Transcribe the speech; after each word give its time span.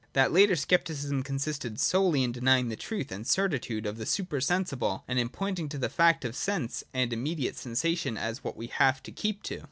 That 0.13 0.31
later 0.33 0.55
Scepticism 0.55 1.21
consisted 1.21 1.79
solely 1.79 2.23
in 2.23 2.31
denying 2.31 2.69
the 2.69 2.75
truth 2.75 3.11
and 3.11 3.27
certitude 3.27 3.85
of 3.85 3.99
the 3.99 4.07
super 4.07 4.41
sensible, 4.41 5.03
and 5.07 5.19
in 5.19 5.29
pointing 5.29 5.69
to 5.69 5.77
the 5.77 5.89
facts 5.89 6.25
of 6.25 6.35
sense 6.35 6.83
and 6.91 7.13
of 7.13 7.19
immediate 7.19 7.55
sensations 7.55 8.17
as 8.17 8.43
what 8.43 8.57
we 8.57 8.65
have 8.65 9.03
to 9.03 9.11
keep 9.11 9.43
to. 9.43 9.59